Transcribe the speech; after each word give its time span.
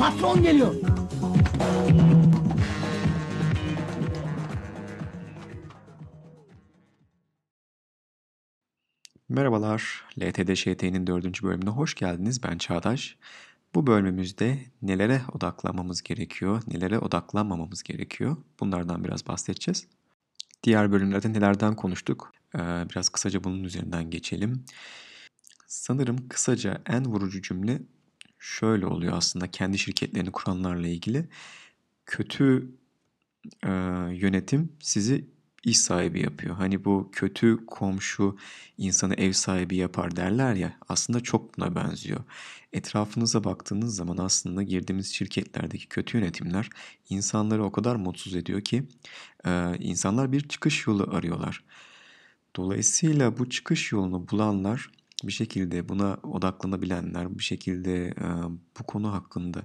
Patron 0.00 0.42
geliyor. 0.42 0.74
Merhabalar, 9.28 10.04
LTD 10.20 10.54
ŞT'nin 10.54 11.06
dördüncü 11.06 11.46
bölümüne 11.46 11.70
hoş 11.70 11.94
geldiniz. 11.94 12.42
Ben 12.42 12.58
Çağdaş. 12.58 13.16
Bu 13.74 13.86
bölümümüzde 13.86 14.58
nelere 14.82 15.22
odaklanmamız 15.32 16.02
gerekiyor, 16.02 16.62
nelere 16.66 16.98
odaklanmamamız 16.98 17.82
gerekiyor 17.82 18.36
bunlardan 18.60 19.04
biraz 19.04 19.26
bahsedeceğiz. 19.26 19.86
Diğer 20.62 20.92
bölümlerde 20.92 21.32
nelerden 21.32 21.76
konuştuk? 21.76 22.32
Ee, 22.54 22.58
biraz 22.90 23.08
kısaca 23.08 23.44
bunun 23.44 23.64
üzerinden 23.64 24.10
geçelim. 24.10 24.64
Sanırım 25.66 26.28
kısaca 26.28 26.82
en 26.86 27.04
vurucu 27.04 27.42
cümle 27.42 27.80
şöyle 28.40 28.86
oluyor 28.86 29.12
aslında 29.16 29.50
kendi 29.50 29.78
şirketlerini 29.78 30.30
kuranlarla 30.32 30.88
ilgili. 30.88 31.28
Kötü 32.06 32.70
e, 33.64 33.70
yönetim 34.12 34.72
sizi 34.80 35.24
iş 35.64 35.78
sahibi 35.78 36.20
yapıyor. 36.22 36.56
Hani 36.56 36.84
bu 36.84 37.10
kötü 37.12 37.66
komşu 37.66 38.36
insanı 38.78 39.14
ev 39.14 39.32
sahibi 39.32 39.76
yapar 39.76 40.16
derler 40.16 40.54
ya 40.54 40.76
aslında 40.88 41.20
çok 41.20 41.58
buna 41.58 41.74
benziyor. 41.74 42.20
Etrafınıza 42.72 43.44
baktığınız 43.44 43.96
zaman 43.96 44.16
aslında 44.16 44.62
girdiğimiz 44.62 45.14
şirketlerdeki 45.14 45.88
kötü 45.88 46.18
yönetimler 46.18 46.70
insanları 47.10 47.64
o 47.64 47.72
kadar 47.72 47.96
mutsuz 47.96 48.34
ediyor 48.34 48.60
ki 48.60 48.84
e, 49.46 49.76
insanlar 49.78 50.32
bir 50.32 50.48
çıkış 50.48 50.86
yolu 50.86 51.14
arıyorlar. 51.14 51.64
Dolayısıyla 52.56 53.38
bu 53.38 53.50
çıkış 53.50 53.92
yolunu 53.92 54.28
bulanlar 54.28 54.90
bir 55.24 55.32
şekilde 55.32 55.88
buna 55.88 56.18
odaklanabilenler, 56.22 57.38
bir 57.38 57.44
şekilde 57.44 58.06
e, 58.06 58.26
bu 58.80 58.84
konu 58.86 59.12
hakkında 59.12 59.62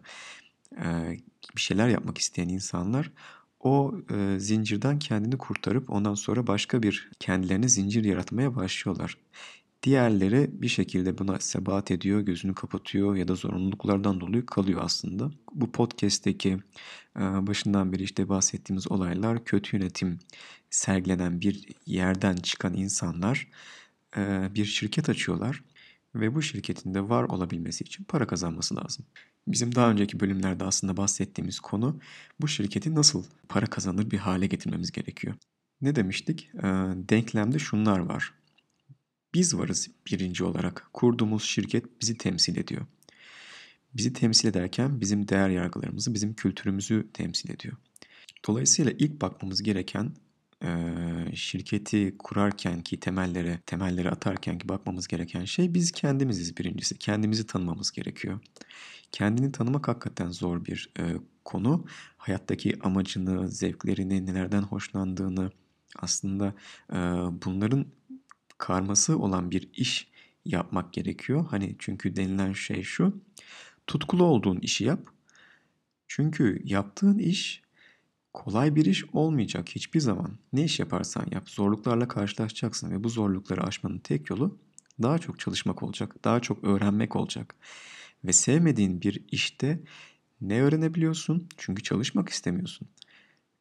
e, 0.78 1.18
bir 1.56 1.62
şeyler 1.62 1.88
yapmak 1.88 2.18
isteyen 2.18 2.50
insanlar 2.50 3.12
o 3.60 3.96
e, 4.16 4.40
zincirden 4.40 5.00
kendini 5.00 5.38
kurtarıp 5.38 5.90
ondan 5.90 6.14
sonra 6.14 6.48
başka 6.48 6.84
bir 6.84 7.10
kendilerine 7.20 7.68
zincir 7.68 8.04
yaratmaya 8.04 8.56
başlıyorlar. 8.56 9.18
Diğerleri 9.84 10.50
bir 10.52 10.68
şekilde 10.68 11.18
buna 11.18 11.40
sebat 11.40 11.92
ediyor, 11.92 12.22
gözünü 12.22 12.54
kapatıyor 12.54 13.16
ya 13.16 13.28
da 13.28 13.36
zorunluluklardan 13.36 14.22
dolayı 14.22 14.46
kalıyor 14.46 14.82
aslında. 14.84 15.32
Bu 15.54 15.72
podcast'teki 15.72 16.58
e, 17.16 17.20
başından 17.20 17.94
beri 17.94 18.04
işte 18.04 18.30
bahsettiğimiz 18.30 18.92
olaylar 18.92 19.46
kötü 19.46 19.78
yönetim 19.78 20.20
sergilenen 20.70 21.42
bir 21.42 21.66
yerden 21.86 22.36
çıkan 22.36 22.74
insanlar 22.74 23.48
bir 24.56 24.66
şirket 24.66 25.10
açıyorlar 25.10 25.64
ve 26.16 26.36
bu 26.36 26.42
şirketin 26.42 26.94
de 26.94 27.10
var 27.10 27.24
olabilmesi 27.24 27.84
için 27.84 28.04
para 28.04 28.28
kazanması 28.28 28.76
lazım. 28.76 29.06
Bizim 29.48 29.76
daha 29.76 29.92
önceki 29.92 30.20
bölümlerde 30.20 30.64
aslında 30.64 30.98
bahsettiğimiz 30.98 31.60
konu 31.60 32.00
bu 32.42 32.48
şirketi 32.48 32.96
nasıl 32.96 33.24
para 33.50 33.66
kazanır 33.66 34.12
bir 34.12 34.18
hale 34.18 34.48
getirmemiz 34.48 34.92
gerekiyor. 34.92 35.36
Ne 35.82 35.96
demiştik? 35.96 36.50
Denklemde 37.10 37.60
şunlar 37.60 38.00
var. 38.00 38.34
Biz 39.34 39.58
varız 39.58 39.90
birinci 40.08 40.44
olarak. 40.44 40.90
Kurduğumuz 40.94 41.44
şirket 41.44 42.02
bizi 42.02 42.18
temsil 42.18 42.58
ediyor. 42.58 42.86
Bizi 43.94 44.14
temsil 44.14 44.50
ederken 44.50 45.02
bizim 45.02 45.28
değer 45.28 45.50
yargılarımızı, 45.50 46.14
bizim 46.14 46.34
kültürümüzü 46.34 47.08
temsil 47.14 47.50
ediyor. 47.50 47.78
Dolayısıyla 48.48 48.92
ilk 48.92 49.22
bakmamız 49.22 49.64
gereken 49.64 50.12
şirketi 51.36 52.16
kurarken 52.20 52.82
ki 52.82 53.00
temellere, 53.00 53.60
temelleri 53.66 54.10
atarken 54.10 54.58
ki 54.58 54.70
bakmamız 54.70 55.08
gereken 55.08 55.46
şey 55.46 55.74
biz 55.74 55.92
kendimiziz 55.92 56.58
birincisi. 56.58 56.98
Kendimizi 56.98 57.48
tanımamız 57.48 57.92
gerekiyor. 57.92 58.40
Kendini 59.12 59.52
tanımak 59.52 59.88
hakikaten 59.88 60.32
zor 60.32 60.66
bir 60.66 60.90
e, 61.00 61.04
konu. 61.46 61.86
Hayattaki 62.18 62.80
amacını, 62.82 63.50
zevklerini, 63.50 64.26
nelerden 64.26 64.62
hoşlandığını 64.62 65.52
aslında 66.00 66.54
e, 66.94 66.98
bunların 67.46 67.86
karması 68.58 69.20
olan 69.20 69.52
bir 69.52 69.70
iş 69.74 70.08
yapmak 70.46 70.94
gerekiyor. 70.94 71.46
Hani 71.50 71.76
çünkü 71.80 72.16
denilen 72.16 72.54
şey 72.54 72.84
şu. 72.84 73.22
Tutkulu 73.88 74.24
olduğun 74.24 74.60
işi 74.60 74.84
yap. 74.84 75.00
Çünkü 76.08 76.62
yaptığın 76.64 77.18
iş 77.18 77.65
kolay 78.36 78.76
bir 78.76 78.86
iş 78.86 79.06
olmayacak 79.14 79.70
hiçbir 79.70 80.00
zaman. 80.00 80.32
Ne 80.54 80.64
iş 80.64 80.80
yaparsan 80.80 81.26
yap 81.32 81.50
zorluklarla 81.50 82.08
karşılaşacaksın 82.08 82.92
ve 82.92 83.04
bu 83.04 83.10
zorlukları 83.10 83.64
aşmanın 83.64 84.00
tek 84.00 84.30
yolu 84.30 84.58
daha 85.02 85.20
çok 85.20 85.40
çalışmak 85.40 85.84
olacak, 85.84 86.16
daha 86.24 86.40
çok 86.40 86.64
öğrenmek 86.64 87.16
olacak. 87.16 87.56
Ve 88.24 88.34
sevmediğin 88.34 89.02
bir 89.02 89.24
işte 89.32 89.80
ne 90.42 90.62
öğrenebiliyorsun? 90.62 91.50
Çünkü 91.58 91.84
çalışmak 91.84 92.30
istemiyorsun. 92.30 92.88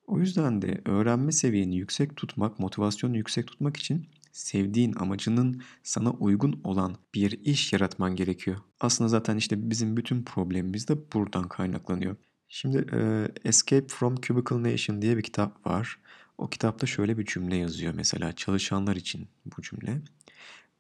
O 0.07 0.19
yüzden 0.19 0.63
de 0.63 0.83
öğrenme 0.84 1.33
seviyeni 1.33 1.77
yüksek 1.77 2.17
tutmak, 2.17 2.59
motivasyonu 2.59 3.17
yüksek 3.17 3.47
tutmak 3.47 3.77
için 3.77 4.09
sevdiğin 4.33 4.95
amacının 4.95 5.63
sana 5.83 6.11
uygun 6.11 6.61
olan 6.65 6.97
bir 7.15 7.41
iş 7.45 7.73
yaratman 7.73 8.17
gerekiyor. 8.17 8.57
Aslında 8.81 9.09
zaten 9.09 9.37
işte 9.37 9.71
bizim 9.71 9.97
bütün 9.97 10.23
problemimiz 10.23 10.89
de 10.89 11.13
buradan 11.13 11.49
kaynaklanıyor. 11.49 12.17
Şimdi 12.54 12.87
e, 12.92 13.28
Escape 13.44 13.88
from 13.88 14.20
Cubicle 14.20 14.72
Nation 14.72 15.03
diye 15.03 15.16
bir 15.16 15.22
kitap 15.22 15.66
var. 15.66 15.98
O 16.38 16.50
kitapta 16.50 16.87
şöyle 16.87 17.19
bir 17.19 17.25
cümle 17.25 17.56
yazıyor 17.56 17.94
mesela 17.94 18.32
çalışanlar 18.32 18.97
için 18.97 19.28
bu 19.47 19.62
cümle. 19.62 20.03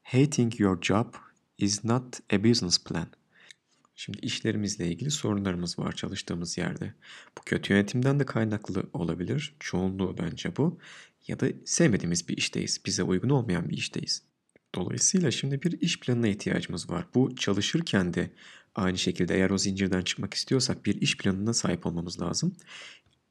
Hating 0.02 0.60
your 0.60 0.82
job 0.82 1.14
is 1.58 1.84
not 1.84 2.20
a 2.32 2.44
business 2.44 2.84
plan. 2.84 3.06
Şimdi 3.96 4.18
işlerimizle 4.18 4.88
ilgili 4.88 5.10
sorunlarımız 5.10 5.78
var 5.78 5.92
çalıştığımız 5.92 6.58
yerde. 6.58 6.94
Bu 7.38 7.42
kötü 7.42 7.72
yönetimden 7.72 8.20
de 8.20 8.26
kaynaklı 8.26 8.90
olabilir. 8.92 9.54
Çoğunluğu 9.60 10.16
bence 10.18 10.56
bu. 10.56 10.78
Ya 11.28 11.40
da 11.40 11.46
sevmediğimiz 11.64 12.28
bir 12.28 12.36
işteyiz. 12.36 12.80
Bize 12.86 13.02
uygun 13.02 13.28
olmayan 13.28 13.68
bir 13.68 13.76
işteyiz. 13.76 14.22
Dolayısıyla 14.74 15.30
şimdi 15.30 15.62
bir 15.62 15.80
iş 15.80 16.00
planına 16.00 16.28
ihtiyacımız 16.28 16.90
var. 16.90 17.06
Bu 17.14 17.36
çalışırken 17.36 18.14
de 18.14 18.30
aynı 18.74 18.98
şekilde 18.98 19.34
eğer 19.34 19.50
o 19.50 19.58
zincirden 19.58 20.02
çıkmak 20.02 20.34
istiyorsak 20.34 20.86
bir 20.86 21.00
iş 21.00 21.16
planına 21.16 21.54
sahip 21.54 21.86
olmamız 21.86 22.20
lazım. 22.20 22.56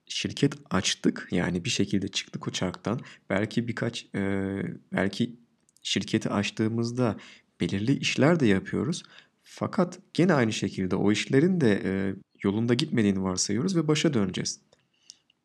Şirket 0.07 0.53
açtık 0.69 1.27
yani 1.31 1.65
bir 1.65 1.69
şekilde 1.69 2.07
çıktık 2.07 2.47
o. 2.47 3.01
Belki 3.29 3.67
birkaç 3.67 4.05
e, 4.15 4.53
belki 4.93 5.35
şirketi 5.81 6.29
açtığımızda 6.29 7.17
belirli 7.61 7.97
işler 7.97 8.39
de 8.39 8.45
yapıyoruz. 8.45 9.03
Fakat 9.43 9.99
gene 10.13 10.33
aynı 10.33 10.53
şekilde 10.53 10.95
o 10.95 11.11
işlerin 11.11 11.61
de 11.61 11.81
e, 11.85 12.15
yolunda 12.43 12.73
gitmediğini 12.73 13.23
varsayıyoruz 13.23 13.75
ve 13.75 13.87
başa 13.87 14.13
döneceğiz. 14.13 14.59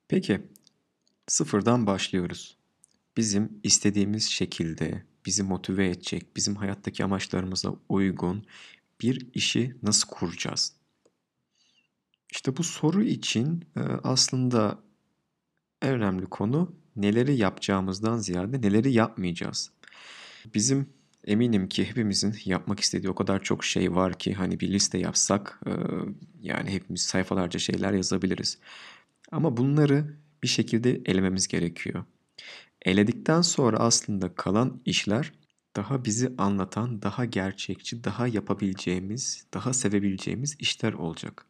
Peki 0.08 0.40
sıfırdan 1.26 1.86
başlıyoruz. 1.86 2.56
Bizim 3.16 3.60
istediğimiz 3.62 4.30
şekilde 4.30 5.02
bizi 5.26 5.42
motive 5.42 5.88
edecek, 5.88 6.36
bizim 6.36 6.56
hayattaki 6.56 7.04
amaçlarımıza 7.04 7.74
uygun 7.88 8.44
bir 9.00 9.28
işi 9.34 9.76
nasıl 9.82 10.08
kuracağız? 10.08 10.72
İşte 12.30 12.56
bu 12.56 12.62
soru 12.62 13.02
için 13.02 13.64
e, 13.76 13.80
aslında 13.80 14.78
en 15.82 15.90
önemli 15.90 16.26
konu 16.26 16.76
neleri 16.96 17.36
yapacağımızdan 17.36 18.16
ziyade 18.16 18.62
neleri 18.62 18.92
yapmayacağız. 18.92 19.70
Bizim 20.54 20.88
eminim 21.24 21.68
ki 21.68 21.84
hepimizin 21.84 22.34
yapmak 22.44 22.80
istediği 22.80 23.10
o 23.10 23.14
kadar 23.14 23.42
çok 23.42 23.64
şey 23.64 23.94
var 23.94 24.18
ki 24.18 24.34
hani 24.34 24.60
bir 24.60 24.72
liste 24.72 24.98
yapsak 24.98 25.60
e, 25.66 25.70
yani 26.40 26.70
hepimiz 26.70 27.02
sayfalarca 27.02 27.58
şeyler 27.58 27.92
yazabiliriz. 27.92 28.58
Ama 29.32 29.56
bunları 29.56 30.16
bir 30.42 30.48
şekilde 30.48 31.00
elememiz 31.04 31.48
gerekiyor. 31.48 32.04
Eledikten 32.82 33.42
sonra 33.42 33.76
aslında 33.76 34.34
kalan 34.34 34.80
işler 34.84 35.32
daha 35.78 36.04
bizi 36.04 36.34
anlatan, 36.38 37.02
daha 37.02 37.24
gerçekçi, 37.24 38.04
daha 38.04 38.26
yapabileceğimiz, 38.26 39.46
daha 39.54 39.72
sevebileceğimiz 39.72 40.56
işler 40.58 40.92
olacak. 40.92 41.46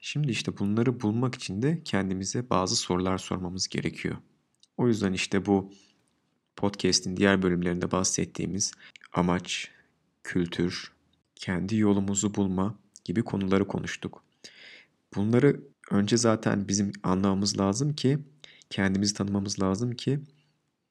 Şimdi 0.00 0.30
işte 0.30 0.58
bunları 0.58 1.00
bulmak 1.00 1.34
için 1.34 1.62
de 1.62 1.82
kendimize 1.84 2.50
bazı 2.50 2.76
sorular 2.76 3.18
sormamız 3.18 3.68
gerekiyor. 3.68 4.16
O 4.76 4.88
yüzden 4.88 5.12
işte 5.12 5.46
bu 5.46 5.72
podcast'in 6.56 7.16
diğer 7.16 7.42
bölümlerinde 7.42 7.90
bahsettiğimiz 7.90 8.72
amaç, 9.12 9.70
kültür, 10.24 10.92
kendi 11.34 11.76
yolumuzu 11.76 12.34
bulma 12.34 12.78
gibi 13.04 13.22
konuları 13.22 13.66
konuştuk. 13.66 14.22
Bunları 15.16 15.60
önce 15.90 16.16
zaten 16.16 16.68
bizim 16.68 16.92
anlamamız 17.02 17.58
lazım 17.58 17.94
ki 17.94 18.18
kendimizi 18.70 19.14
tanımamız 19.14 19.62
lazım 19.62 19.92
ki 19.92 20.20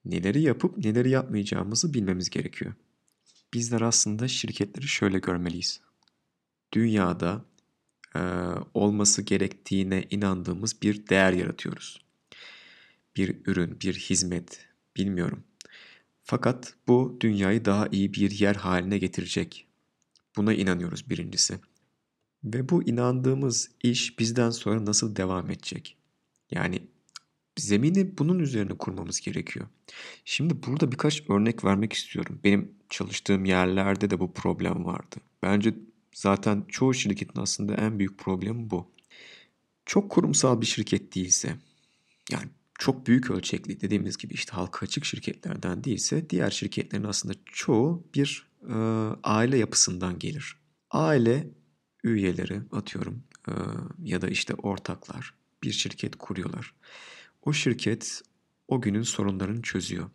neleri 0.06 0.42
yapıp 0.42 0.78
neleri 0.78 1.10
yapmayacağımızı 1.10 1.94
bilmemiz 1.94 2.30
gerekiyor. 2.30 2.74
Bizler 3.54 3.82
aslında 3.82 4.28
şirketleri 4.28 4.88
şöyle 4.88 5.20
görmeliyiz. 5.20 5.82
Dünyada 6.74 7.46
e, 8.16 8.20
olması 8.74 9.22
gerektiğine 9.22 10.08
inandığımız 10.10 10.82
bir 10.82 11.08
değer 11.08 11.34
yaratıyoruz. 11.34 12.06
Bir 13.16 13.46
ürün, 13.46 13.80
bir 13.82 13.94
hizmet, 13.94 14.68
bilmiyorum. 14.98 15.44
Fakat 16.24 16.74
bu 16.88 17.18
dünyayı 17.22 17.66
daha 17.66 17.88
iyi 17.92 18.14
bir 18.14 18.32
yer 18.32 18.56
haline 18.56 18.98
getirecek. 18.98 19.68
Buna 20.36 20.54
inanıyoruz 20.54 21.10
birincisi. 21.10 21.60
Ve 22.44 22.70
bu 22.70 22.84
inandığımız 22.84 23.72
iş 23.84 24.20
bizden 24.20 24.50
sonra 24.50 24.86
nasıl 24.86 25.16
devam 25.16 25.52
edecek? 25.52 25.98
Yani 26.52 26.88
zemini 27.58 28.18
bunun 28.18 28.40
üzerine 28.40 28.74
kurmamız 28.74 29.20
gerekiyor. 29.20 29.68
Şimdi 30.26 30.64
burada 30.64 30.92
birkaç 30.92 31.30
örnek 31.30 31.64
vermek 31.64 31.94
istiyorum. 31.94 32.40
Benim 32.44 32.72
çalıştığım 32.90 33.46
yerlerde 33.46 34.10
de 34.10 34.20
bu 34.20 34.34
problem 34.34 34.86
vardı. 34.86 35.16
Bence 35.44 35.76
zaten 36.14 36.66
çoğu 36.68 36.94
şirketin 36.94 37.42
aslında 37.42 37.76
en 37.76 38.00
büyük 38.00 38.18
problemi 38.18 38.70
bu. 38.70 38.92
Çok 39.86 40.12
kurumsal 40.12 40.62
bir 40.62 40.66
şirket 40.66 41.16
değilse, 41.16 41.56
yani 42.32 42.48
çok 42.80 43.08
büyük 43.08 43.32
ölçekli 43.32 43.82
dediğimiz 43.82 44.18
gibi 44.18 44.34
işte 44.34 44.52
halka 44.52 44.86
açık 44.86 45.06
şirketlerden 45.06 45.84
değilse 45.84 46.30
diğer 46.30 46.52
şirketlerin 46.52 47.04
aslında 47.04 47.34
çoğu 47.46 48.08
bir 48.16 48.48
e, 48.70 48.74
aile 49.24 49.58
yapısından 49.58 50.20
gelir. 50.20 50.58
Aile 50.92 51.48
üyeleri 52.04 52.62
atıyorum 52.72 53.24
e, 53.48 53.54
ya 54.04 54.22
da 54.22 54.28
işte 54.28 54.54
ortaklar 54.54 55.34
bir 55.64 55.72
şirket 55.72 56.16
kuruyorlar. 56.16 56.74
O 57.46 57.54
şirket 57.54 58.22
o 58.68 58.82
günün 58.82 59.02
sorunlarını 59.02 59.62
çözüyor. 59.62 60.10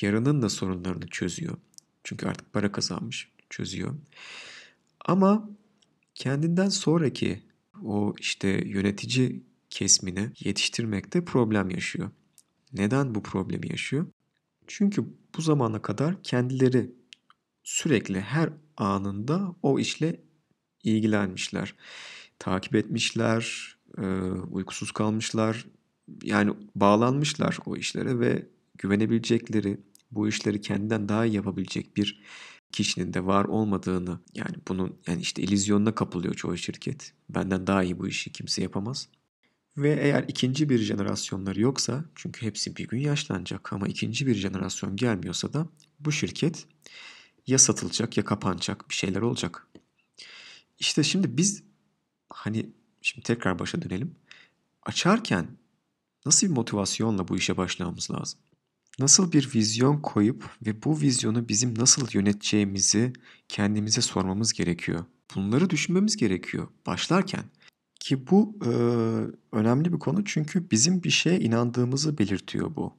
Yarının 0.00 0.42
da 0.42 0.48
sorunlarını 0.48 1.06
çözüyor. 1.06 1.56
Çünkü 2.04 2.26
artık 2.26 2.52
para 2.52 2.72
kazanmış, 2.72 3.32
çözüyor. 3.50 3.94
Ama 5.04 5.50
kendinden 6.14 6.68
sonraki 6.68 7.42
o 7.82 8.14
işte 8.18 8.48
yönetici 8.48 9.42
kesmini 9.70 10.30
yetiştirmekte 10.40 11.24
problem 11.24 11.70
yaşıyor. 11.70 12.10
Neden 12.72 13.14
bu 13.14 13.22
problemi 13.22 13.70
yaşıyor? 13.70 14.06
Çünkü 14.66 15.04
bu 15.36 15.42
zamana 15.42 15.82
kadar 15.82 16.22
kendileri 16.22 16.90
sürekli 17.64 18.20
her 18.20 18.50
anında 18.76 19.56
o 19.62 19.78
işle 19.78 20.20
ilgilenmişler. 20.82 21.74
Takip 22.38 22.74
etmişler, 22.74 23.76
uykusuz 24.50 24.92
kalmışlar. 24.92 25.66
Yani 26.22 26.52
bağlanmışlar 26.74 27.58
o 27.66 27.76
işlere 27.76 28.20
ve 28.20 28.46
güvenebilecekleri, 28.78 29.80
bu 30.10 30.28
işleri 30.28 30.60
kendinden 30.60 31.08
daha 31.08 31.26
iyi 31.26 31.34
yapabilecek 31.34 31.96
bir 31.96 32.22
kişinin 32.72 33.14
de 33.14 33.26
var 33.26 33.44
olmadığını 33.44 34.20
yani 34.34 34.56
bunun 34.68 34.96
yani 35.06 35.20
işte 35.20 35.42
ilizyonuna 35.42 35.94
kapılıyor 35.94 36.34
çoğu 36.34 36.56
şirket. 36.56 37.12
Benden 37.28 37.66
daha 37.66 37.82
iyi 37.82 37.98
bu 37.98 38.08
işi 38.08 38.32
kimse 38.32 38.62
yapamaz. 38.62 39.08
Ve 39.76 39.98
eğer 40.00 40.24
ikinci 40.28 40.68
bir 40.68 40.78
jenerasyonları 40.78 41.60
yoksa 41.60 42.04
çünkü 42.14 42.46
hepsi 42.46 42.76
bir 42.76 42.88
gün 42.88 42.98
yaşlanacak 42.98 43.72
ama 43.72 43.88
ikinci 43.88 44.26
bir 44.26 44.34
jenerasyon 44.34 44.96
gelmiyorsa 44.96 45.52
da 45.52 45.68
bu 46.00 46.12
şirket 46.12 46.66
ya 47.46 47.58
satılacak 47.58 48.16
ya 48.16 48.24
kapanacak 48.24 48.90
bir 48.90 48.94
şeyler 48.94 49.20
olacak. 49.20 49.66
İşte 50.78 51.02
şimdi 51.02 51.36
biz 51.36 51.62
hani 52.30 52.70
şimdi 53.02 53.26
tekrar 53.26 53.58
başa 53.58 53.82
dönelim. 53.82 54.16
Açarken 54.82 55.46
nasıl 56.26 56.46
bir 56.46 56.52
motivasyonla 56.52 57.28
bu 57.28 57.36
işe 57.36 57.56
başlamamız 57.56 58.10
lazım? 58.10 58.40
Nasıl 58.98 59.32
bir 59.32 59.50
vizyon 59.54 60.00
koyup 60.00 60.50
ve 60.66 60.82
bu 60.84 61.00
vizyonu 61.00 61.48
bizim 61.48 61.78
nasıl 61.78 62.08
yöneteceğimizi 62.12 63.12
kendimize 63.48 64.00
sormamız 64.00 64.52
gerekiyor. 64.52 65.04
Bunları 65.34 65.70
düşünmemiz 65.70 66.16
gerekiyor 66.16 66.68
başlarken. 66.86 67.44
Ki 68.00 68.26
bu 68.30 68.58
e, 68.64 68.70
önemli 69.56 69.92
bir 69.92 69.98
konu 69.98 70.24
çünkü 70.24 70.70
bizim 70.70 71.02
bir 71.02 71.10
şeye 71.10 71.40
inandığımızı 71.40 72.18
belirtiyor 72.18 72.76
bu. 72.76 72.94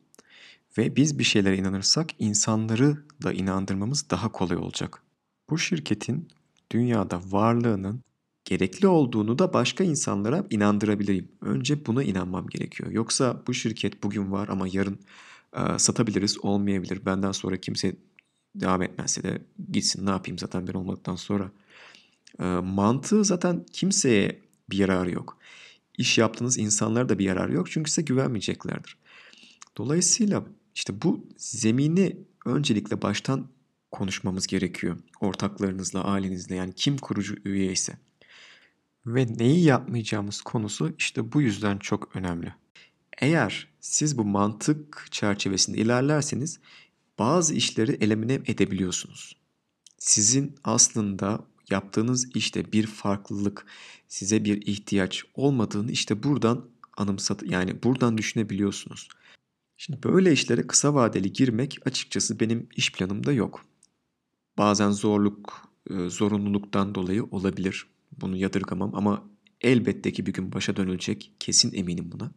Ve 0.77 0.95
biz 0.95 1.19
bir 1.19 1.23
şeylere 1.23 1.57
inanırsak 1.57 2.09
insanları 2.19 3.03
da 3.23 3.33
inandırmamız 3.33 4.09
daha 4.09 4.31
kolay 4.31 4.57
olacak. 4.57 5.03
Bu 5.49 5.57
şirketin 5.57 6.27
dünyada 6.71 7.21
varlığının 7.31 8.01
gerekli 8.47 8.87
olduğunu 8.87 9.39
da 9.39 9.53
başka 9.53 9.83
insanlara 9.83 10.45
inandırabileyim. 10.49 11.27
Önce 11.41 11.85
buna 11.85 12.03
inanmam 12.03 12.47
gerekiyor. 12.47 12.91
Yoksa 12.91 13.41
bu 13.47 13.53
şirket 13.53 14.03
bugün 14.03 14.31
var 14.31 14.47
ama 14.47 14.67
yarın 14.71 14.99
e, 15.55 15.79
satabiliriz, 15.79 16.45
olmayabilir. 16.45 17.05
Benden 17.05 17.31
sonra 17.31 17.57
kimse 17.57 17.95
devam 18.55 18.81
etmezse 18.81 19.23
de 19.23 19.41
gitsin 19.71 20.05
ne 20.05 20.09
yapayım 20.09 20.39
zaten 20.39 20.67
ben 20.67 20.73
olmadıktan 20.73 21.15
sonra. 21.15 21.51
E, 22.39 22.43
mantığı 22.45 23.25
zaten 23.25 23.65
kimseye 23.73 24.41
bir 24.69 24.77
yararı 24.77 25.11
yok. 25.11 25.37
İş 25.97 26.17
yaptığınız 26.17 26.57
insanlara 26.57 27.09
da 27.09 27.19
bir 27.19 27.25
yararı 27.25 27.53
yok 27.53 27.71
çünkü 27.71 27.91
size 27.91 28.01
güvenmeyeceklerdir. 28.01 28.97
Dolayısıyla 29.77 30.43
işte 30.75 31.01
bu 31.01 31.25
zemini 31.37 32.17
öncelikle 32.45 33.01
baştan 33.01 33.47
konuşmamız 33.91 34.47
gerekiyor. 34.47 34.97
Ortaklarınızla, 35.21 36.03
ailenizle 36.03 36.55
yani 36.55 36.73
kim 36.73 36.97
kurucu 36.97 37.35
üye 37.45 37.71
ise. 37.71 37.97
Ve 39.07 39.27
neyi 39.39 39.63
yapmayacağımız 39.63 40.41
konusu 40.41 40.93
işte 40.97 41.33
bu 41.33 41.41
yüzden 41.41 41.77
çok 41.77 42.15
önemli. 42.15 42.53
Eğer 43.17 43.67
siz 43.79 44.17
bu 44.17 44.25
mantık 44.25 45.07
çerçevesinde 45.11 45.77
ilerlerseniz 45.77 46.59
bazı 47.19 47.53
işleri 47.53 47.91
elimine 47.91 48.33
edebiliyorsunuz. 48.33 49.37
Sizin 49.97 50.55
aslında 50.63 51.45
yaptığınız 51.69 52.35
işte 52.35 52.71
bir 52.71 52.87
farklılık, 52.87 53.65
size 54.07 54.45
bir 54.45 54.61
ihtiyaç 54.61 55.23
olmadığını 55.35 55.91
işte 55.91 56.23
buradan 56.23 56.69
anımsat 56.97 57.43
yani 57.43 57.83
buradan 57.83 58.17
düşünebiliyorsunuz. 58.17 59.07
Şimdi 59.77 60.03
böyle 60.03 60.31
işlere 60.31 60.67
kısa 60.67 60.93
vadeli 60.93 61.33
girmek 61.33 61.77
açıkçası 61.85 62.39
benim 62.39 62.69
iş 62.75 62.91
planımda 62.91 63.33
yok. 63.33 63.65
Bazen 64.57 64.91
zorluk, 64.91 65.71
zorunluluktan 66.07 66.95
dolayı 66.95 67.23
olabilir. 67.23 67.87
Bunu 68.17 68.37
yadırgamam 68.37 68.95
ama 68.95 69.29
elbette 69.61 70.13
ki 70.13 70.25
bir 70.25 70.33
gün 70.33 70.53
başa 70.53 70.75
dönülecek. 70.75 71.31
Kesin 71.39 71.73
eminim 71.73 72.11
buna. 72.11 72.31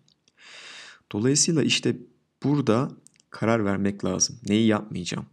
Dolayısıyla 1.13 1.63
işte 1.63 1.97
burada 2.43 2.91
karar 3.31 3.65
vermek 3.65 4.05
lazım. 4.05 4.39
Neyi 4.49 4.67
yapmayacağım? 4.67 5.27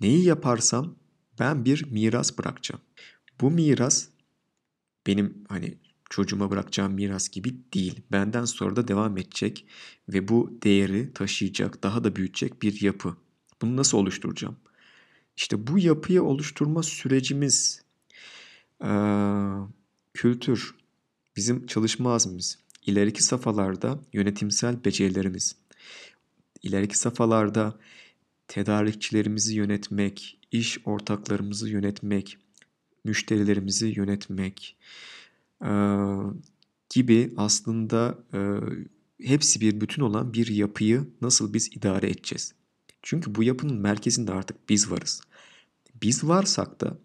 Neyi 0.00 0.24
yaparsam 0.24 0.96
ben 1.38 1.64
bir 1.64 1.90
miras 1.90 2.38
bırakacağım. 2.38 2.80
Bu 3.40 3.50
miras 3.50 4.08
benim 5.06 5.44
hani 5.48 5.78
çocuğuma 6.10 6.50
bırakacağım 6.50 6.92
miras 6.92 7.28
gibi 7.28 7.56
değil. 7.74 8.00
Benden 8.12 8.44
sonra 8.44 8.76
da 8.76 8.88
devam 8.88 9.18
edecek 9.18 9.66
ve 10.08 10.28
bu 10.28 10.58
değeri 10.62 11.12
taşıyacak, 11.12 11.82
daha 11.82 12.04
da 12.04 12.16
büyütecek 12.16 12.62
bir 12.62 12.82
yapı. 12.82 13.16
Bunu 13.62 13.76
nasıl 13.76 13.98
oluşturacağım? 13.98 14.56
İşte 15.36 15.66
bu 15.66 15.78
yapıyı 15.78 16.22
oluşturma 16.22 16.82
sürecimiz, 16.82 17.82
kültür, 20.14 20.74
bizim 21.36 21.66
çalışma 21.66 22.14
azmimiz, 22.14 22.58
ileriki 22.86 23.22
safhalarda 23.22 24.00
yönetimsel 24.12 24.84
becerilerimiz, 24.84 25.56
ileriki 26.62 26.98
safhalarda 26.98 27.78
tedarikçilerimizi 28.48 29.54
yönetmek, 29.56 30.38
iş 30.52 30.78
ortaklarımızı 30.84 31.68
yönetmek, 31.68 32.38
müşterilerimizi 33.04 33.86
yönetmek 33.86 34.76
e, 35.64 35.70
gibi 36.90 37.32
aslında 37.36 38.18
e, 38.34 38.38
hepsi 39.26 39.60
bir 39.60 39.80
bütün 39.80 40.02
olan 40.02 40.32
bir 40.32 40.46
yapıyı 40.46 41.04
nasıl 41.20 41.54
biz 41.54 41.68
idare 41.76 42.10
edeceğiz? 42.10 42.54
Çünkü 43.02 43.34
bu 43.34 43.42
yapının 43.42 43.76
merkezinde 43.76 44.32
artık 44.32 44.68
biz 44.68 44.90
varız. 44.90 45.20
Biz 46.02 46.28
varsak 46.28 46.80
da 46.80 46.98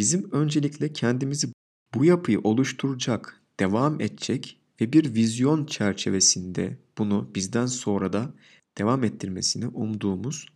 bizim 0.00 0.32
öncelikle 0.32 0.92
kendimizi 0.92 1.48
bu 1.94 2.04
yapıyı 2.04 2.40
oluşturacak, 2.40 3.42
devam 3.60 4.00
edecek 4.00 4.60
ve 4.80 4.92
bir 4.92 5.14
vizyon 5.14 5.66
çerçevesinde 5.66 6.78
bunu 6.98 7.30
bizden 7.34 7.66
sonra 7.66 8.12
da 8.12 8.34
devam 8.78 9.04
ettirmesini 9.04 9.66
umduğumuz 9.66 10.46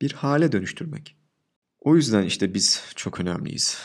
bir 0.00 0.12
hale 0.12 0.52
dönüştürmek. 0.52 1.16
O 1.80 1.96
yüzden 1.96 2.22
işte 2.22 2.54
biz 2.54 2.82
çok 2.96 3.20
önemliyiz. 3.20 3.78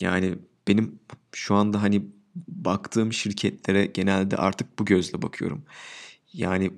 Yani 0.00 0.38
benim 0.68 0.98
şu 1.32 1.54
anda 1.54 1.82
hani 1.82 2.06
baktığım 2.48 3.12
şirketlere 3.12 3.86
genelde 3.86 4.36
artık 4.36 4.78
bu 4.78 4.84
gözle 4.84 5.22
bakıyorum. 5.22 5.64
Yani 6.32 6.70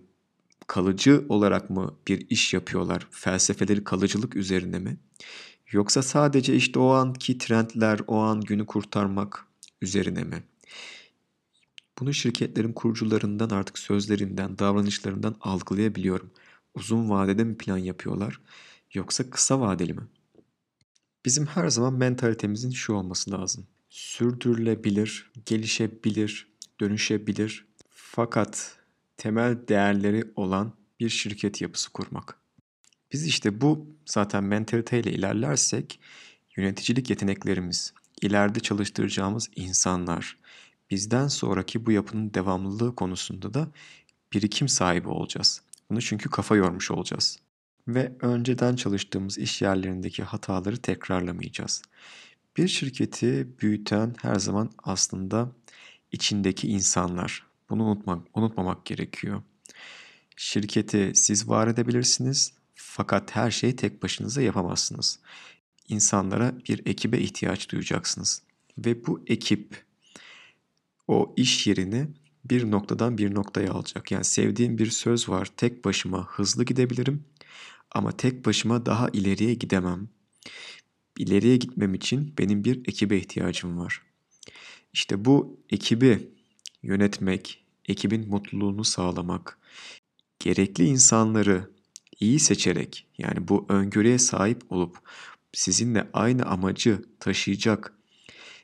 kalıcı 0.67 1.27
olarak 1.29 1.71
mı 1.71 1.95
bir 2.09 2.31
iş 2.31 2.55
yapıyorlar? 2.55 3.09
Felsefeleri 3.11 3.85
kalıcılık 3.85 4.37
üzerine 4.37 4.79
mi? 4.79 4.97
Yoksa 5.71 6.03
sadece 6.03 6.57
işte 6.57 6.79
o 6.79 6.89
anki 6.89 7.39
trendler, 7.39 8.01
o 8.07 8.19
an 8.19 8.41
günü 8.41 8.67
kurtarmak 8.67 9.47
üzerine 9.83 10.25
mi? 10.25 10.43
Bunu 12.01 12.15
şirketlerin 12.15 12.73
kurucularından 12.73 13.51
artık 13.51 13.79
sözlerinden, 13.79 14.59
davranışlarından 14.59 15.37
algılayabiliyorum. 15.41 16.31
Uzun 16.75 17.11
vadede 17.11 17.45
mi 17.45 17.57
plan 17.57 17.79
yapıyorlar 17.79 18.41
yoksa 18.95 19.31
kısa 19.31 19.61
vadeli 19.61 19.95
mi? 19.95 20.03
Bizim 21.25 21.47
her 21.47 21.69
zaman 21.69 21.95
mentalitemizin 21.95 22.71
şu 22.71 22.93
olması 22.93 23.31
lazım. 23.31 23.67
Sürdürülebilir, 23.91 25.31
gelişebilir, 25.47 26.49
dönüşebilir 26.81 27.67
fakat 27.91 28.79
temel 29.17 29.59
değerleri 29.69 30.33
olan 30.37 30.73
bir 31.01 31.09
şirket 31.09 31.61
yapısı 31.61 31.93
kurmak. 31.93 32.44
Biz 33.15 33.27
işte 33.27 33.61
bu 33.61 33.87
zaten 34.07 34.45
mentaliteyle 34.45 35.13
ilerlersek 35.13 36.01
yöneticilik 36.57 37.11
yeteneklerimiz, 37.11 37.93
ileride 38.23 38.61
çalıştıracağımız 38.61 39.51
insanlar, 39.57 40.37
bizden 40.91 41.29
sonraki 41.29 41.87
bu 41.87 41.93
yapının 41.93 42.35
devamlılığı 42.35 42.95
konusunda 42.95 43.55
da 43.55 43.69
birikim 44.33 44.69
sahibi 44.69 45.09
olacağız. 45.09 45.63
Bunu 45.91 46.03
çünkü 46.03 46.31
kafa 46.31 46.57
yormuş 46.57 46.91
olacağız. 46.91 47.39
Ve 47.89 48.13
önceden 48.21 48.77
çalıştığımız 48.77 49.39
iş 49.39 49.63
yerlerindeki 49.63 50.23
hataları 50.23 50.77
tekrarlamayacağız. 50.77 51.83
Bir 52.57 52.69
şirketi 52.69 53.49
büyüten 53.61 54.15
her 54.23 54.39
zaman 54.39 54.71
aslında 54.79 55.53
içindeki 56.13 56.69
insanlar. 56.69 57.47
Bunu 57.71 57.85
unutmak, 57.85 58.27
unutmamak 58.35 58.87
gerekiyor. 58.87 59.43
Şirketi 60.37 61.13
siz 61.15 61.49
var 61.49 61.69
edebilirsiniz 61.69 62.53
fakat 62.75 63.37
her 63.37 63.51
şeyi 63.51 63.77
tek 63.77 64.03
başınıza 64.03 64.43
yapamazsınız. 64.43 65.19
İnsanlara 65.89 66.59
bir 66.69 66.87
ekibe 66.87 67.19
ihtiyaç 67.19 67.71
duyacaksınız. 67.71 68.43
Ve 68.79 69.07
bu 69.07 69.25
ekip 69.27 69.85
o 71.09 71.35
iş 71.37 71.67
yerini 71.67 72.09
bir 72.45 72.71
noktadan 72.71 73.19
bir 73.19 73.35
noktaya 73.35 73.73
alacak. 73.73 74.11
Yani 74.11 74.25
sevdiğim 74.25 74.79
bir 74.79 74.91
söz 74.91 75.29
var. 75.29 75.49
Tek 75.57 75.85
başıma 75.85 76.27
hızlı 76.27 76.65
gidebilirim 76.65 77.25
ama 77.91 78.13
tek 78.13 78.47
başıma 78.47 78.87
daha 78.87 79.09
ileriye 79.09 79.55
gidemem. 79.55 80.09
İleriye 81.19 81.57
gitmem 81.57 81.95
için 81.95 82.35
benim 82.39 82.65
bir 82.65 82.89
ekibe 82.89 83.17
ihtiyacım 83.17 83.79
var. 83.79 84.03
İşte 84.93 85.25
bu 85.25 85.61
ekibi 85.71 86.29
yönetmek, 86.83 87.65
ekibin 87.89 88.29
mutluluğunu 88.29 88.85
sağlamak, 88.85 89.59
gerekli 90.39 90.85
insanları 90.85 91.71
iyi 92.21 92.41
seçerek 92.41 93.07
yani 93.19 93.49
bu 93.49 93.67
öngörüye 93.69 94.19
sahip 94.19 94.73
olup 94.73 94.99
sizinle 95.53 96.09
aynı 96.13 96.45
amacı 96.45 97.03
taşıyacak, 97.21 97.93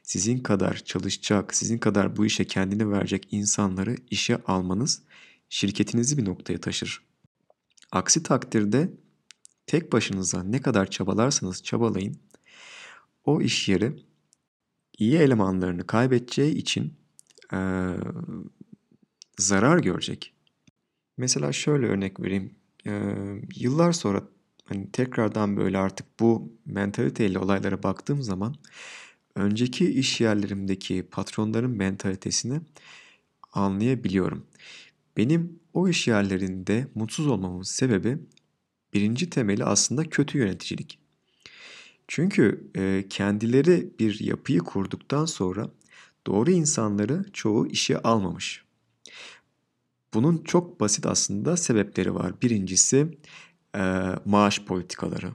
sizin 0.02 0.38
kadar 0.38 0.76
çalışacak, 0.76 1.54
sizin 1.54 1.78
kadar 1.78 2.16
bu 2.16 2.26
işe 2.26 2.44
kendini 2.44 2.90
verecek 2.90 3.28
insanları 3.30 3.96
işe 4.10 4.36
almanız 4.46 5.02
şirketinizi 5.48 6.18
bir 6.18 6.24
noktaya 6.24 6.60
taşır. 6.60 7.02
Aksi 7.92 8.22
takdirde 8.22 8.90
tek 9.66 9.92
başınıza 9.92 10.42
ne 10.42 10.60
kadar 10.60 10.90
çabalarsanız 10.90 11.62
çabalayın 11.62 12.16
o 13.24 13.40
iş 13.42 13.68
yeri 13.68 13.96
iyi 14.98 15.16
elemanlarını 15.16 15.86
kaybedeceği 15.86 16.54
için 16.54 16.94
e, 17.52 17.58
zarar 19.38 19.78
görecek. 19.78 20.34
Mesela 21.16 21.52
şöyle 21.52 21.86
örnek 21.86 22.20
vereyim. 22.20 22.59
E, 22.86 22.92
yıllar 23.56 23.92
sonra 23.92 24.22
hani 24.64 24.92
tekrardan 24.92 25.56
böyle 25.56 25.78
artık 25.78 26.20
bu 26.20 26.52
mentaliteyle 26.66 27.38
olaylara 27.38 27.82
baktığım 27.82 28.22
zaman 28.22 28.54
önceki 29.34 29.90
iş 29.90 30.20
yerlerimdeki 30.20 31.02
patronların 31.10 31.70
mentalitesini 31.70 32.60
anlayabiliyorum. 33.52 34.46
Benim 35.16 35.60
o 35.74 35.88
iş 35.88 36.08
yerlerinde 36.08 36.86
mutsuz 36.94 37.26
olmamın 37.26 37.62
sebebi 37.62 38.18
birinci 38.94 39.30
temeli 39.30 39.64
aslında 39.64 40.04
kötü 40.04 40.38
yöneticilik. 40.38 40.98
Çünkü 42.08 42.70
e, 42.76 43.04
kendileri 43.10 43.90
bir 43.98 44.20
yapıyı 44.20 44.58
kurduktan 44.58 45.24
sonra 45.24 45.70
doğru 46.26 46.50
insanları 46.50 47.24
çoğu 47.32 47.66
işe 47.66 47.98
almamış. 47.98 48.64
Bunun 50.14 50.38
çok 50.44 50.80
basit 50.80 51.06
aslında 51.06 51.56
sebepleri 51.56 52.14
var. 52.14 52.42
Birincisi 52.42 53.18
e, 53.76 53.80
maaş 54.24 54.64
politikaları. 54.64 55.30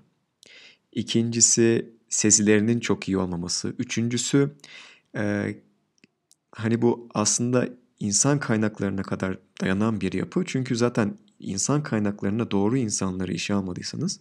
İkincisi 0.92 1.90
sezilerinin 2.10 2.80
çok 2.80 3.08
iyi 3.08 3.18
olmaması. 3.18 3.76
Üçüncüsü 3.80 4.56
e, 5.16 5.56
hani 6.52 6.82
bu 6.82 7.10
aslında 7.14 7.70
insan 8.00 8.40
kaynaklarına 8.40 9.04
kadar 9.04 9.38
dayanan 9.62 10.02
bir 10.02 10.14
yapı. 10.14 10.44
Çünkü 10.46 10.76
zaten 10.76 11.18
insan 11.40 11.84
kaynaklarına 11.84 12.52
doğru 12.52 12.78
insanları 12.78 13.34
işe 13.34 13.54
almadıysanız 13.54 14.20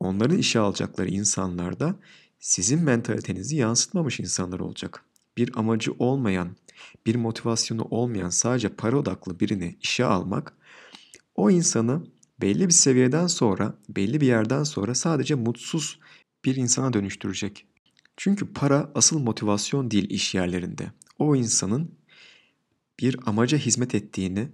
onların 0.00 0.38
işe 0.38 0.58
alacakları 0.58 1.08
insanlar 1.08 1.80
da 1.80 1.94
sizin 2.38 2.82
mentalitenizi 2.82 3.56
yansıtmamış 3.56 4.20
insanlar 4.20 4.60
olacak. 4.60 5.04
Bir 5.36 5.58
amacı 5.58 5.92
olmayan, 5.98 6.56
bir 7.06 7.14
motivasyonu 7.14 7.82
olmayan 7.82 8.30
sadece 8.30 8.68
para 8.68 8.98
odaklı 8.98 9.40
birini 9.40 9.76
işe 9.82 10.04
almak 10.04 10.56
o 11.34 11.50
insanı 11.50 12.02
belli 12.40 12.66
bir 12.66 12.72
seviyeden 12.72 13.26
sonra, 13.26 13.78
belli 13.88 14.20
bir 14.20 14.26
yerden 14.26 14.64
sonra 14.64 14.94
sadece 14.94 15.34
mutsuz 15.34 16.00
bir 16.44 16.56
insana 16.56 16.92
dönüştürecek. 16.92 17.66
Çünkü 18.16 18.52
para 18.52 18.90
asıl 18.94 19.18
motivasyon 19.18 19.90
değil 19.90 20.10
iş 20.10 20.34
yerlerinde. 20.34 20.92
O 21.18 21.36
insanın 21.36 21.94
bir 23.00 23.16
amaca 23.26 23.58
hizmet 23.58 23.94
ettiğini 23.94 24.48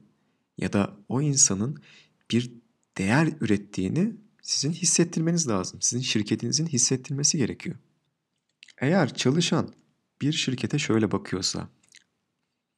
ya 0.59 0.73
da 0.73 0.97
o 1.09 1.21
insanın 1.21 1.83
bir 2.31 2.53
değer 2.99 3.29
ürettiğini 3.41 4.17
sizin 4.43 4.73
hissettirmeniz 4.73 5.49
lazım. 5.49 5.83
Sizin 5.83 6.03
şirketinizin 6.03 6.67
hissettirmesi 6.67 7.39
gerekiyor. 7.39 7.77
Eğer 8.79 9.15
çalışan 9.15 9.75
bir 10.21 10.33
şirkete 10.33 10.79
şöyle 10.79 11.13
bakıyorsa, 11.13 11.69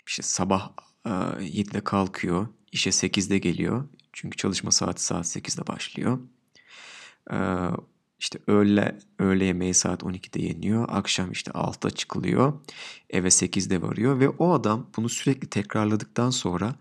işte 0.06 0.22
sabah 0.22 0.72
7'de 1.04 1.80
kalkıyor, 1.80 2.46
işe 2.72 2.90
8'de 2.90 3.38
geliyor. 3.38 3.88
Çünkü 4.12 4.36
çalışma 4.36 4.70
saati 4.70 5.04
saat 5.04 5.26
8'de 5.26 5.66
başlıyor. 5.66 6.18
İşte 8.18 8.38
öğle, 8.46 8.98
öğle 9.18 9.44
yemeği 9.44 9.74
saat 9.74 10.02
12'de 10.02 10.42
yeniyor. 10.42 10.88
Akşam 10.88 11.32
işte 11.32 11.50
6'da 11.50 11.90
çıkılıyor. 11.90 12.52
Eve 13.10 13.28
8'de 13.28 13.82
varıyor 13.82 14.20
ve 14.20 14.28
o 14.28 14.52
adam 14.52 14.90
bunu 14.96 15.08
sürekli 15.08 15.50
tekrarladıktan 15.50 16.30
sonra 16.30 16.74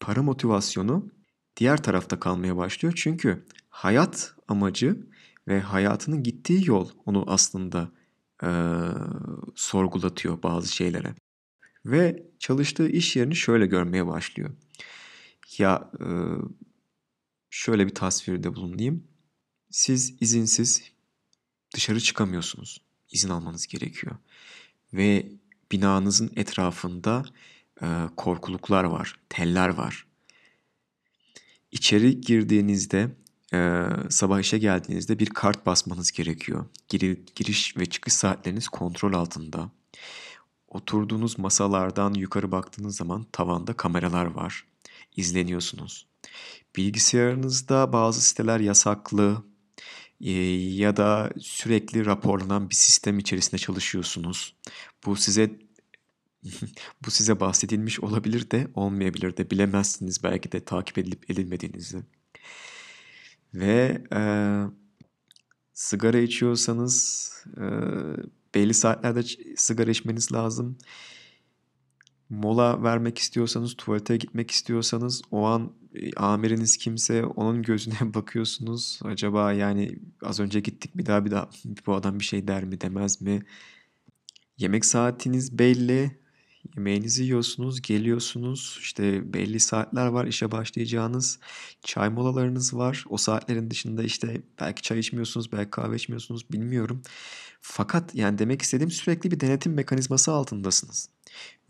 para 0.00 0.22
motivasyonu 0.22 1.06
diğer 1.56 1.82
tarafta 1.82 2.20
kalmaya 2.20 2.56
başlıyor. 2.56 2.94
Çünkü 2.96 3.46
hayat 3.68 4.34
amacı 4.48 5.06
ve 5.48 5.60
hayatının 5.60 6.22
gittiği 6.22 6.68
yol 6.68 6.88
onu 7.06 7.24
aslında 7.26 7.90
e, 8.42 8.48
sorgulatıyor 9.54 10.42
bazı 10.42 10.68
şeylere. 10.68 11.14
Ve 11.86 12.22
çalıştığı 12.38 12.88
iş 12.88 13.16
yerini 13.16 13.36
şöyle 13.36 13.66
görmeye 13.66 14.06
başlıyor. 14.06 14.50
Ya 15.58 15.90
e, 16.00 16.06
şöyle 17.50 17.86
bir 17.86 17.94
tasvirde 17.94 18.54
bulunayım. 18.54 19.04
Siz 19.70 20.14
izinsiz 20.20 20.92
dışarı 21.74 22.00
çıkamıyorsunuz. 22.00 22.80
İzin 23.10 23.28
almanız 23.28 23.66
gerekiyor. 23.66 24.16
Ve 24.92 25.32
binanızın 25.72 26.30
etrafında 26.36 27.24
e, 27.82 27.86
korkuluklar 28.16 28.84
var, 28.84 29.18
teller 29.28 29.68
var. 29.68 30.06
İçeri 31.72 32.20
girdiğinizde, 32.20 33.16
e, 33.52 33.82
sabah 34.10 34.40
işe 34.40 34.58
geldiğinizde 34.58 35.18
bir 35.18 35.26
kart 35.26 35.66
basmanız 35.66 36.12
gerekiyor. 36.12 36.66
Gir, 36.88 37.18
giriş 37.34 37.76
ve 37.76 37.86
çıkış 37.86 38.12
saatleriniz 38.12 38.68
kontrol 38.68 39.12
altında. 39.12 39.70
Oturduğunuz 40.68 41.38
masalardan 41.38 42.14
yukarı 42.14 42.52
baktığınız 42.52 42.96
zaman 42.96 43.26
tavanda 43.32 43.72
kameralar 43.72 44.26
var. 44.26 44.64
İzleniyorsunuz. 45.16 46.06
Bilgisayarınızda 46.76 47.92
bazı 47.92 48.20
siteler 48.20 48.60
yasaklı 48.60 49.42
ya 50.20 50.96
da 50.96 51.30
sürekli 51.40 52.06
raporlanan 52.06 52.70
bir 52.70 52.74
sistem 52.74 53.18
içerisinde 53.18 53.58
çalışıyorsunuz. 53.58 54.56
Bu 55.06 55.16
size 55.16 55.58
bu 57.04 57.10
size 57.10 57.40
bahsedilmiş 57.40 58.00
olabilir 58.00 58.50
de 58.50 58.68
olmayabilir 58.74 59.36
de 59.36 59.50
bilemezsiniz 59.50 60.22
belki 60.22 60.52
de 60.52 60.64
takip 60.64 60.98
edilip 60.98 61.30
edilmediğinizi. 61.30 62.02
Ve 63.54 64.02
e, 64.12 64.20
sigara 65.72 66.18
içiyorsanız 66.18 67.30
e, 67.56 67.66
belli 68.56 68.74
saatlerde 68.74 69.22
sigara 69.56 69.90
içmeniz 69.90 70.32
lazım. 70.32 70.78
Mola 72.30 72.82
vermek 72.82 73.18
istiyorsanız, 73.18 73.74
tuvalete 73.76 74.16
gitmek 74.16 74.50
istiyorsanız 74.50 75.22
o 75.30 75.44
an 75.44 75.72
e, 75.94 76.12
amiriniz 76.12 76.76
kimse 76.76 77.24
onun 77.24 77.62
gözüne 77.62 77.96
bakıyorsunuz. 78.14 79.00
Acaba 79.04 79.52
yani 79.52 79.98
az 80.22 80.40
önce 80.40 80.60
gittik 80.60 80.98
bir 80.98 81.06
daha 81.06 81.24
bir 81.24 81.30
daha 81.30 81.50
bu 81.86 81.94
adam 81.94 82.18
bir 82.20 82.24
şey 82.24 82.48
der 82.48 82.64
mi 82.64 82.80
demez 82.80 83.22
mi? 83.22 83.42
Yemek 84.58 84.84
saatiniz 84.84 85.58
belli. 85.58 86.26
Yemeğinizi 86.76 87.22
yiyorsunuz, 87.22 87.82
geliyorsunuz. 87.82 88.78
İşte 88.80 89.32
belli 89.34 89.60
saatler 89.60 90.06
var 90.06 90.26
işe 90.26 90.52
başlayacağınız. 90.52 91.38
Çay 91.82 92.08
molalarınız 92.08 92.74
var. 92.74 93.04
O 93.08 93.16
saatlerin 93.16 93.70
dışında 93.70 94.02
işte 94.02 94.42
belki 94.60 94.82
çay 94.82 94.98
içmiyorsunuz, 94.98 95.52
belki 95.52 95.70
kahve 95.70 95.96
içmiyorsunuz, 95.96 96.52
bilmiyorum. 96.52 97.02
Fakat 97.68 98.14
yani 98.14 98.38
demek 98.38 98.62
istediğim 98.62 98.90
sürekli 98.90 99.30
bir 99.30 99.40
denetim 99.40 99.74
mekanizması 99.74 100.32
altındasınız. 100.32 101.08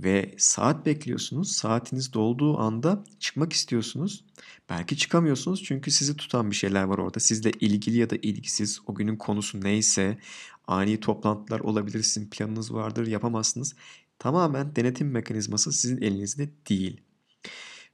Ve 0.01 0.35
saat 0.39 0.87
bekliyorsunuz. 0.87 1.53
Saatiniz 1.53 2.13
dolduğu 2.13 2.59
anda 2.59 3.05
çıkmak 3.21 3.53
istiyorsunuz. 3.53 4.25
Belki 4.71 4.97
çıkamıyorsunuz 4.97 5.63
çünkü 5.63 5.91
sizi 5.91 6.17
tutan 6.17 6.51
bir 6.51 6.57
şeyler 6.57 6.83
var 6.83 6.99
orada. 6.99 7.21
Sizle 7.21 7.51
ilgili 7.51 7.99
ya 7.99 8.11
da 8.11 8.17
ilgisiz 8.17 8.81
o 8.87 8.95
günün 8.95 9.17
konusu 9.17 9.61
neyse 9.61 10.19
ani 10.67 11.01
toplantılar 11.01 11.61
olabilir. 11.61 12.03
Sizin 12.03 12.31
planınız 12.31 12.75
vardır 12.75 13.07
yapamazsınız. 13.07 13.75
Tamamen 14.19 14.77
denetim 14.77 15.11
mekanizması 15.11 15.73
sizin 15.73 16.03
elinizde 16.03 16.49
değil. 16.69 17.01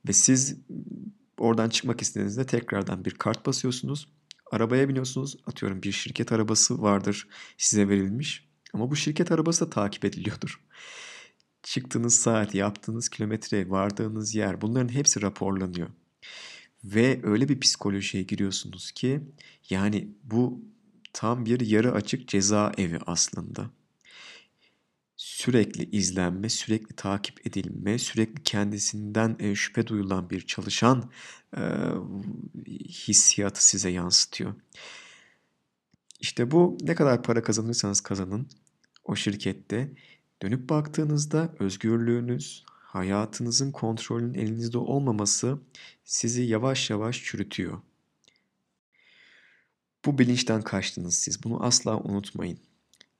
Ve 0.08 0.12
siz 0.12 0.56
oradan 1.38 1.68
çıkmak 1.68 2.02
istediğinizde 2.02 2.46
tekrardan 2.46 3.04
bir 3.04 3.10
kart 3.10 3.46
basıyorsunuz. 3.46 4.08
Arabaya 4.52 4.88
biniyorsunuz. 4.88 5.36
Atıyorum 5.46 5.82
bir 5.82 5.92
şirket 5.92 6.32
arabası 6.32 6.82
vardır 6.82 7.28
size 7.58 7.88
verilmiş. 7.88 8.48
Ama 8.74 8.90
bu 8.90 8.96
şirket 8.96 9.32
arabası 9.32 9.66
da 9.66 9.70
takip 9.70 10.04
ediliyordur. 10.04 10.60
Çıktığınız 11.62 12.14
saat, 12.14 12.54
yaptığınız 12.54 13.08
kilometre, 13.08 13.70
vardığınız 13.70 14.34
yer 14.34 14.60
bunların 14.60 14.92
hepsi 14.94 15.22
raporlanıyor. 15.22 15.88
Ve 16.84 17.20
öyle 17.22 17.48
bir 17.48 17.60
psikolojiye 17.60 18.22
giriyorsunuz 18.22 18.92
ki 18.92 19.20
yani 19.70 20.08
bu 20.24 20.64
tam 21.12 21.46
bir 21.46 21.60
yarı 21.60 21.92
açık 21.92 22.28
ceza 22.28 22.72
evi 22.78 22.98
aslında. 23.06 23.70
Sürekli 25.42 25.90
izlenme, 25.96 26.48
sürekli 26.48 26.96
takip 26.96 27.46
edilme, 27.46 27.98
sürekli 27.98 28.42
kendisinden 28.42 29.36
e, 29.38 29.54
şüphe 29.54 29.86
duyulan 29.86 30.30
bir 30.30 30.46
çalışan 30.46 31.10
e, 31.56 31.62
hissiyatı 32.88 33.66
size 33.66 33.90
yansıtıyor. 33.90 34.54
İşte 36.20 36.50
bu 36.50 36.78
ne 36.82 36.94
kadar 36.94 37.22
para 37.22 37.42
kazanırsanız 37.42 38.00
kazanın 38.00 38.48
o 39.04 39.16
şirkette 39.16 39.92
dönüp 40.42 40.68
baktığınızda 40.68 41.54
özgürlüğünüz, 41.58 42.64
hayatınızın 42.68 43.72
kontrolünün 43.72 44.34
elinizde 44.34 44.78
olmaması 44.78 45.58
sizi 46.04 46.42
yavaş 46.42 46.90
yavaş 46.90 47.24
çürütüyor. 47.24 47.80
Bu 50.04 50.18
bilinçten 50.18 50.62
kaçtınız 50.62 51.14
siz. 51.14 51.44
Bunu 51.44 51.64
asla 51.64 51.98
unutmayın. 51.98 52.58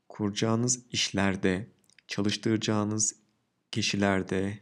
Kuracağınız 0.09 0.81
işlerde, 0.91 1.69
çalıştıracağınız 2.09 3.15
kişilerde, 3.71 4.59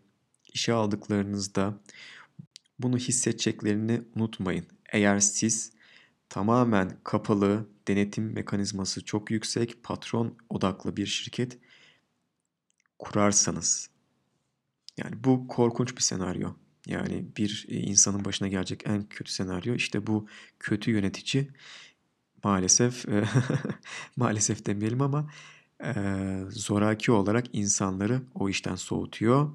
işe 0.52 0.72
aldıklarınızda 0.72 1.80
bunu 2.78 2.96
hissedeceklerini 2.96 4.02
unutmayın. 4.14 4.66
Eğer 4.92 5.18
siz 5.18 5.72
tamamen 6.28 6.98
kapalı, 7.04 7.68
denetim 7.88 8.32
mekanizması 8.32 9.04
çok 9.04 9.30
yüksek, 9.30 9.82
patron 9.82 10.36
odaklı 10.48 10.96
bir 10.96 11.06
şirket 11.06 11.58
kurarsanız 12.98 13.90
yani 14.96 15.24
bu 15.24 15.48
korkunç 15.48 15.96
bir 15.96 16.02
senaryo. 16.02 16.54
Yani 16.86 17.26
bir 17.36 17.66
insanın 17.68 18.24
başına 18.24 18.48
gelecek 18.48 18.82
en 18.86 19.08
kötü 19.08 19.32
senaryo 19.32 19.74
işte 19.74 20.06
bu 20.06 20.28
kötü 20.58 20.90
yönetici 20.90 21.48
maalesef 22.44 23.04
maalesef 24.16 24.66
demeyelim 24.66 25.02
ama 25.02 25.30
zoraki 26.48 27.12
olarak 27.12 27.46
insanları 27.52 28.22
o 28.34 28.48
işten 28.48 28.74
soğutuyor 28.74 29.50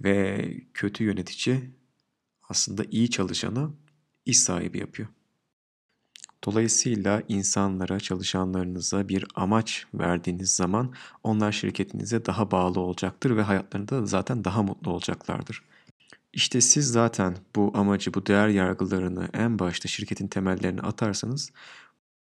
ve 0.00 0.50
kötü 0.74 1.04
yönetici 1.04 1.70
aslında 2.48 2.84
iyi 2.90 3.10
çalışanı 3.10 3.70
iş 4.26 4.40
sahibi 4.40 4.78
yapıyor. 4.78 5.08
Dolayısıyla 6.44 7.22
insanlara, 7.28 8.00
çalışanlarınıza 8.00 9.08
bir 9.08 9.26
amaç 9.34 9.86
verdiğiniz 9.94 10.54
zaman 10.54 10.94
onlar 11.22 11.52
şirketinize 11.52 12.26
daha 12.26 12.50
bağlı 12.50 12.80
olacaktır 12.80 13.36
ve 13.36 13.42
hayatlarında 13.42 14.06
zaten 14.06 14.44
daha 14.44 14.62
mutlu 14.62 14.90
olacaklardır. 14.90 15.62
İşte 16.32 16.60
siz 16.60 16.88
zaten 16.88 17.36
bu 17.56 17.72
amacı, 17.74 18.14
bu 18.14 18.26
değer 18.26 18.48
yargılarını 18.48 19.28
en 19.32 19.58
başta 19.58 19.88
şirketin 19.88 20.28
temellerine 20.28 20.80
atarsanız 20.80 21.52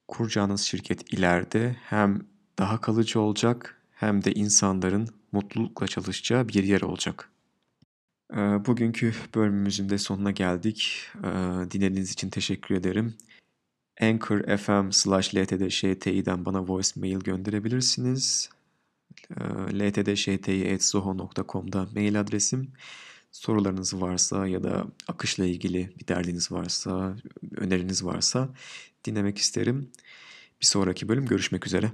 kuracağınız 0.08 0.60
şirket 0.60 1.12
ileride 1.12 1.76
hem 1.84 2.20
daha 2.60 2.80
kalıcı 2.80 3.20
olacak 3.20 3.82
hem 3.92 4.24
de 4.24 4.32
insanların 4.32 5.08
mutlulukla 5.32 5.86
çalışacağı 5.86 6.48
bir 6.48 6.64
yer 6.64 6.80
olacak. 6.80 7.30
Ee, 8.32 8.36
bugünkü 8.36 9.14
bölümümüzün 9.34 9.88
de 9.88 9.98
sonuna 9.98 10.30
geldik. 10.30 11.06
Ee, 11.18 11.22
dinlediğiniz 11.70 12.12
için 12.12 12.30
teşekkür 12.30 12.74
ederim. 12.74 13.14
Anchor 14.00 14.56
FM 14.56 14.90
slash 14.90 15.34
ltdşti'den 15.34 16.44
bana 16.44 16.68
voicemail 16.68 17.20
gönderebilirsiniz. 17.20 18.50
Ee, 19.30 19.34
ltdşti.zoho.com'da 19.78 21.88
mail 21.94 22.20
adresim. 22.20 22.72
Sorularınız 23.32 24.00
varsa 24.00 24.46
ya 24.46 24.62
da 24.62 24.86
akışla 25.08 25.46
ilgili 25.46 25.90
bir 26.00 26.08
derdiniz 26.08 26.52
varsa, 26.52 27.16
öneriniz 27.56 28.04
varsa 28.04 28.48
dinlemek 29.04 29.38
isterim. 29.38 29.90
Bir 30.60 30.66
sonraki 30.66 31.08
bölüm 31.08 31.26
görüşmek 31.26 31.66
üzere. 31.66 31.92